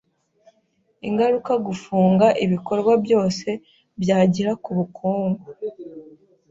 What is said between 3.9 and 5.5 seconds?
byagira ku bukungu